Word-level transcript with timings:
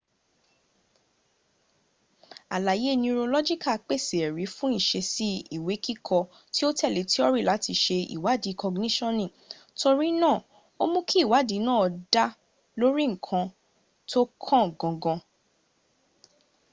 àlàyé 2.55 2.91
nurolọ́gíkà 3.01 3.73
pèsè 3.87 4.17
ẹ̀rí 4.27 4.45
fún 4.55 4.71
ìṣesí 4.79 5.27
ìwékíkọ 5.55 6.17
tí 6.53 6.61
ó 6.67 6.69
tẹ̀le 6.79 7.01
tíọ́rì 7.11 7.41
láti 7.49 7.73
ṣe 7.83 7.97
ìwádí 8.15 8.51
kọgníṣonì 8.61 9.25
torínáà 9.79 10.39
ó 10.81 10.83
mú 10.91 10.99
kí 11.09 11.17
ìwádí 11.25 11.57
náa 11.67 11.85
dá 12.13 12.25
lórí 12.79 13.03
nkan 13.13 13.45
tó 14.11 14.19
kàn 14.45 14.67
gangan 14.79 15.19